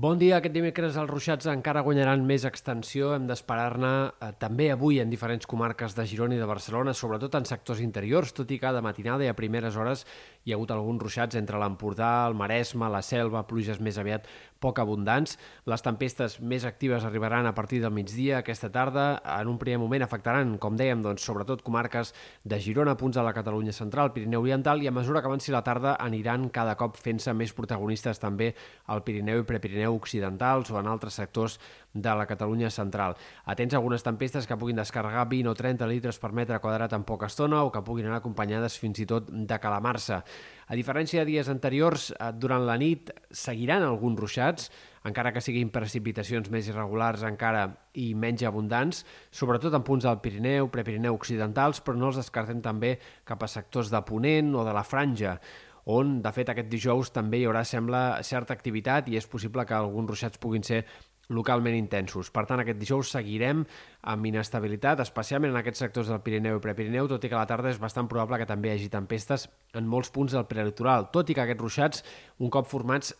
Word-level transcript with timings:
Bon 0.00 0.16
dia. 0.16 0.38
Aquest 0.38 0.54
dimecres 0.54 0.94
els 0.96 1.10
ruixats 1.10 1.44
encara 1.52 1.82
guanyaran 1.84 2.22
més 2.24 2.46
extensió. 2.48 3.10
Hem 3.12 3.26
d'esperar-ne 3.28 3.90
eh, 4.08 4.30
també 4.40 4.70
avui 4.72 4.96
en 5.02 5.10
diferents 5.12 5.44
comarques 5.44 5.92
de 5.92 6.06
Girona 6.08 6.38
i 6.38 6.40
de 6.40 6.46
Barcelona, 6.48 6.94
sobretot 6.96 7.34
en 7.36 7.44
sectors 7.44 7.82
interiors, 7.84 8.32
tot 8.32 8.48
i 8.48 8.56
que 8.62 8.70
de 8.72 8.80
matinada 8.80 9.26
i 9.26 9.28
a 9.28 9.36
primeres 9.36 9.76
hores 9.76 10.06
hi 10.46 10.54
ha 10.54 10.56
hagut 10.56 10.72
alguns 10.72 11.04
ruixats 11.04 11.36
entre 11.36 11.60
l'Empordà, 11.60 12.14
el 12.30 12.38
Maresme, 12.38 12.88
la 12.88 13.02
Selva, 13.04 13.42
pluges 13.50 13.82
més 13.84 13.98
aviat 14.00 14.24
poc 14.60 14.80
abundants. 14.80 15.36
Les 15.68 15.84
tempestes 15.84 16.38
més 16.40 16.64
actives 16.68 17.04
arribaran 17.04 17.44
a 17.48 17.52
partir 17.56 17.82
del 17.84 17.92
migdia 17.92 18.38
aquesta 18.40 18.70
tarda. 18.72 19.20
En 19.36 19.52
un 19.52 19.60
primer 19.60 19.82
moment 19.84 20.04
afectaran, 20.04 20.56
com 20.60 20.80
dèiem, 20.80 21.04
doncs, 21.04 21.24
sobretot 21.28 21.60
comarques 21.66 22.14
de 22.44 22.60
Girona, 22.60 22.96
punts 22.96 23.20
de 23.20 23.26
la 23.26 23.34
Catalunya 23.36 23.76
central, 23.76 24.14
Pirineu 24.16 24.48
Oriental, 24.48 24.80
i 24.80 24.88
a 24.88 24.96
mesura 24.96 25.20
que 25.20 25.28
avanci 25.28 25.52
la 25.52 25.64
tarda 25.64 25.98
aniran 26.00 26.48
cada 26.48 26.76
cop 26.80 26.96
fent-se 27.00 27.36
més 27.36 27.52
protagonistes 27.56 28.20
també 28.20 28.54
al 28.88 29.04
Pirineu 29.04 29.44
i 29.44 29.48
Prepirineu 29.48 29.89
Pirineu 29.90 29.96
occidentals 29.98 30.70
o 30.70 30.78
en 30.78 30.86
altres 30.86 31.14
sectors 31.14 31.58
de 31.92 32.14
la 32.14 32.26
Catalunya 32.26 32.70
central. 32.70 33.16
Atents 33.44 33.74
a 33.74 33.78
algunes 33.78 34.02
tempestes 34.02 34.46
que 34.46 34.56
puguin 34.56 34.76
descarregar 34.76 35.28
20 35.28 35.50
o 35.50 35.54
30 35.54 35.86
litres 35.90 36.18
per 36.18 36.32
metre 36.32 36.60
quadrat 36.60 36.92
en 36.94 37.04
poca 37.04 37.26
estona 37.26 37.64
o 37.64 37.72
que 37.72 37.82
puguin 37.82 38.06
anar 38.06 38.20
acompanyades 38.20 38.78
fins 38.78 39.00
i 39.00 39.06
tot 39.06 39.26
de 39.26 39.58
calamarsa. 39.58 40.22
A 40.68 40.76
diferència 40.78 41.24
de 41.24 41.32
dies 41.32 41.48
anteriors, 41.48 42.12
eh, 42.12 42.30
durant 42.32 42.64
la 42.66 42.78
nit 42.78 43.10
seguiran 43.30 43.82
alguns 43.82 44.20
ruixats, 44.20 44.70
encara 45.04 45.32
que 45.32 45.40
siguin 45.40 45.70
precipitacions 45.70 46.50
més 46.50 46.68
irregulars 46.68 47.24
encara 47.24 47.66
i 47.94 48.14
menys 48.14 48.44
abundants, 48.44 49.04
sobretot 49.32 49.74
en 49.74 49.82
punts 49.82 50.04
del 50.04 50.20
Pirineu, 50.20 50.68
Prepirineu 50.70 51.16
occidentals, 51.16 51.80
però 51.80 51.96
no 51.96 52.12
els 52.12 52.20
descartem 52.20 52.60
també 52.62 52.98
cap 53.24 53.42
a 53.42 53.48
sectors 53.48 53.90
de 53.90 54.02
Ponent 54.06 54.54
o 54.54 54.62
de 54.64 54.76
la 54.76 54.84
Franja 54.84 55.40
on, 55.86 56.18
de 56.22 56.32
fet, 56.32 56.50
aquest 56.52 56.68
dijous 56.72 57.12
també 57.14 57.40
hi 57.40 57.46
haurà, 57.48 57.64
sembla, 57.64 58.20
certa 58.26 58.56
activitat 58.56 59.08
i 59.08 59.16
és 59.20 59.28
possible 59.30 59.64
que 59.66 59.76
alguns 59.76 60.12
ruixats 60.12 60.40
puguin 60.42 60.66
ser 60.66 60.84
localment 61.30 61.76
intensos. 61.78 62.30
Per 62.34 62.44
tant, 62.48 62.60
aquest 62.62 62.78
dijous 62.80 63.12
seguirem 63.14 63.64
amb 64.02 64.26
inestabilitat, 64.30 65.02
especialment 65.04 65.52
en 65.52 65.60
aquests 65.60 65.82
sectors 65.84 66.08
del 66.08 66.22
Pirineu 66.24 66.56
i 66.56 66.62
Prepirineu, 66.64 67.08
tot 67.10 67.24
i 67.24 67.28
que 67.28 67.36
a 67.36 67.42
la 67.42 67.48
tarda 67.50 67.68
és 67.72 67.80
bastant 67.80 68.08
probable 68.08 68.38
que 68.40 68.48
també 68.48 68.70
hi 68.70 68.78
hagi 68.78 68.88
tempestes 68.92 69.46
en 69.76 69.86
molts 69.86 70.10
punts 70.10 70.32
del 70.34 70.46
prelitoral, 70.50 71.10
tot 71.14 71.28
i 71.30 71.36
que 71.36 71.44
aquests 71.44 71.62
ruixats, 71.62 72.04
un 72.40 72.50
cop 72.50 72.66
formats, 72.70 73.12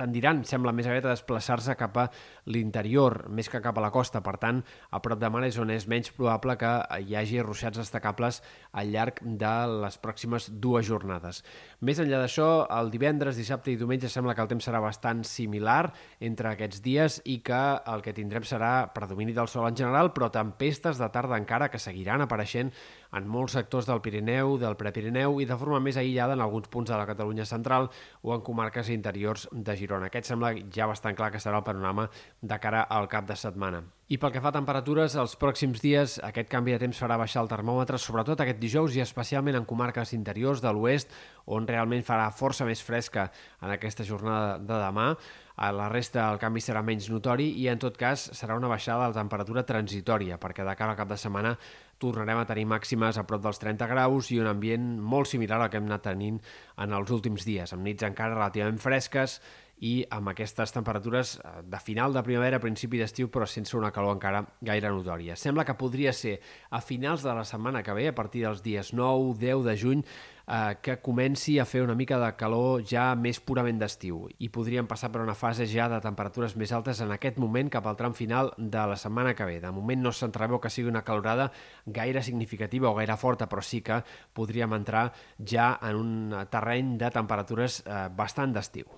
tendiran, 0.00 0.42
sembla 0.44 0.74
més 0.74 0.88
aviat, 0.90 1.06
a 1.06 1.14
desplaçar-se 1.14 1.76
cap 1.78 1.96
a 2.02 2.08
l'interior, 2.50 3.28
més 3.30 3.48
que 3.48 3.62
cap 3.64 3.78
a 3.78 3.84
la 3.84 3.92
costa. 3.94 4.20
Per 4.24 4.34
tant, 4.42 4.60
a 4.90 5.00
prop 5.04 5.20
de 5.20 5.30
mar 5.30 5.44
és 5.46 5.58
on 5.62 5.70
és 5.70 5.86
menys 5.90 6.10
probable 6.16 6.56
que 6.60 6.72
hi 7.04 7.14
hagi 7.16 7.40
ruixats 7.44 7.78
destacables 7.78 8.42
al 8.72 8.90
llarg 8.92 9.22
de 9.22 9.54
les 9.84 9.98
pròximes 10.02 10.50
dues 10.60 10.88
jornades. 10.88 11.44
Més 11.80 12.02
enllà 12.02 12.20
d'això, 12.24 12.48
el 12.74 12.90
divendres, 12.92 13.38
dissabte 13.38 13.72
i 13.72 13.78
diumenge 13.78 14.10
sembla 14.10 14.34
que 14.34 14.42
el 14.44 14.50
temps 14.50 14.66
serà 14.66 14.82
bastant 14.82 15.22
similar 15.28 15.92
entre 16.20 16.52
aquests 16.52 16.82
dies 16.84 17.20
i 17.24 17.38
que 17.46 17.62
el 17.94 18.02
que 18.04 18.16
tindrem 18.16 18.44
serà 18.48 18.90
predomini 18.94 19.32
del 19.36 19.48
sol 19.48 19.68
en 19.68 19.78
general, 19.78 20.12
però 20.12 20.23
tempestes 20.30 21.00
de 21.00 21.08
tarda 21.10 21.38
encara 21.40 21.70
que 21.72 21.82
seguiran 21.82 22.24
apareixent 22.24 22.72
en 23.14 23.28
molts 23.30 23.54
sectors 23.54 23.86
del 23.86 24.02
Pirineu, 24.02 24.56
del 24.58 24.76
Prepirineu 24.78 25.38
i 25.40 25.48
de 25.48 25.58
forma 25.58 25.80
més 25.82 25.98
aïllada 26.00 26.34
en 26.34 26.42
alguns 26.44 26.68
punts 26.72 26.90
de 26.90 26.98
la 26.98 27.06
Catalunya 27.06 27.46
central 27.46 27.90
o 28.22 28.34
en 28.34 28.42
comarques 28.42 28.90
interiors 28.90 29.48
de 29.52 29.76
Girona. 29.78 30.10
Aquest 30.10 30.32
sembla 30.32 30.54
ja 30.74 30.88
bastant 30.90 31.16
clar 31.16 31.30
que 31.32 31.42
serà 31.42 31.60
el 31.62 31.66
panorama 31.66 32.08
de 32.42 32.58
cara 32.58 32.82
al 32.82 33.08
cap 33.08 33.28
de 33.30 33.38
setmana. 33.38 33.84
I 34.12 34.18
pel 34.20 34.34
que 34.34 34.40
fa 34.44 34.50
a 34.50 34.56
temperatures, 34.56 35.14
els 35.16 35.32
pròxims 35.40 35.80
dies 35.80 36.18
aquest 36.26 36.50
canvi 36.52 36.74
de 36.74 36.82
temps 36.82 36.98
farà 37.00 37.16
baixar 37.16 37.40
el 37.40 37.48
termòmetre, 37.48 37.96
sobretot 37.96 38.42
aquest 38.44 38.60
dijous 38.60 38.98
i 38.98 39.00
especialment 39.00 39.56
en 39.56 39.64
comarques 39.64 40.12
interiors 40.12 40.60
de 40.60 40.74
l'oest, 40.76 41.14
on 41.46 41.64
realment 41.68 42.04
farà 42.04 42.26
força 42.28 42.66
més 42.68 42.82
fresca 42.84 43.30
en 43.62 43.72
aquesta 43.72 44.04
jornada 44.04 44.58
de 44.58 44.82
demà. 44.82 45.14
A 45.56 45.70
la 45.72 45.86
resta 45.88 46.26
el 46.32 46.40
canvi 46.42 46.60
serà 46.60 46.82
menys 46.82 47.06
notori 47.08 47.46
i 47.62 47.68
en 47.70 47.78
tot 47.80 47.96
cas 47.96 48.26
serà 48.36 48.58
una 48.58 48.68
baixada 48.68 49.06
de 49.06 49.14
la 49.14 49.20
temperatura 49.22 49.62
transitòria, 49.64 50.36
perquè 50.42 50.66
de 50.66 50.74
cara 50.76 50.92
al 50.92 50.98
cap 50.98 51.08
de 51.08 51.16
setmana 51.16 51.54
tornarem 52.02 52.40
a 52.40 52.46
tenir 52.48 52.66
màximes 52.70 53.18
a 53.18 53.26
prop 53.28 53.42
dels 53.44 53.60
30 53.62 53.88
graus 53.90 54.30
i 54.34 54.40
un 54.42 54.48
ambient 54.50 54.94
molt 55.00 55.30
similar 55.30 55.60
al 55.60 55.70
que 55.70 55.80
hem 55.80 55.90
anat 55.90 56.06
tenint 56.10 56.40
en 56.80 56.96
els 56.96 57.12
últims 57.14 57.46
dies, 57.46 57.72
amb 57.72 57.86
nits 57.86 58.06
encara 58.06 58.36
relativament 58.36 58.80
fresques 58.82 59.40
i 59.82 59.94
amb 60.14 60.30
aquestes 60.30 60.72
temperatures 60.72 61.34
eh, 61.38 61.54
de 61.66 61.80
final 61.82 62.14
de 62.14 62.22
primavera, 62.26 62.60
principi 62.62 63.00
d'estiu, 63.00 63.28
però 63.32 63.46
sense 63.50 63.76
una 63.76 63.90
calor 63.94 64.14
encara 64.16 64.44
gaire 64.64 64.92
notòria. 64.92 65.36
Sembla 65.36 65.64
que 65.66 65.76
podria 65.78 66.12
ser 66.14 66.38
a 66.70 66.80
finals 66.80 67.24
de 67.26 67.34
la 67.34 67.44
setmana 67.48 67.82
que 67.82 67.96
ve, 67.96 68.08
a 68.08 68.14
partir 68.14 68.44
dels 68.46 68.62
dies 68.62 68.92
9, 68.94 69.34
10 69.40 69.64
de 69.66 69.76
juny, 69.80 70.04
eh, 70.46 70.76
que 70.82 70.98
comenci 71.00 71.58
a 71.58 71.64
fer 71.64 71.82
una 71.82 71.94
mica 71.94 72.18
de 72.20 72.30
calor 72.36 72.82
ja 72.86 73.06
més 73.18 73.40
purament 73.40 73.78
d'estiu 73.80 74.24
i 74.38 74.50
podríem 74.52 74.88
passar 74.90 75.10
per 75.12 75.22
una 75.24 75.36
fase 75.38 75.66
ja 75.70 75.88
de 75.88 76.00
temperatures 76.04 76.56
més 76.60 76.72
altes 76.72 77.00
en 77.04 77.12
aquest 77.14 77.38
moment 77.42 77.70
cap 77.72 77.86
al 77.86 77.98
tram 78.00 78.14
final 78.14 78.52
de 78.58 78.86
la 78.90 78.96
setmana 79.00 79.34
que 79.34 79.46
ve. 79.48 79.60
De 79.60 79.72
moment 79.72 80.02
no 80.02 80.12
s'entreveu 80.12 80.60
que 80.60 80.72
sigui 80.72 80.90
una 80.92 81.04
calorada 81.04 81.50
gaire 81.86 82.22
significativa 82.22 82.90
o 82.90 82.94
gaire 82.98 83.16
forta, 83.16 83.48
però 83.48 83.62
sí 83.62 83.80
que 83.82 84.02
podríem 84.32 84.74
entrar 84.76 85.10
ja 85.38 85.74
en 85.82 85.96
un 85.96 86.36
terreny 86.50 86.96
de 86.98 87.10
temperatures 87.14 87.82
eh, 87.86 88.08
bastant 88.14 88.54
d'estiu. 88.54 88.90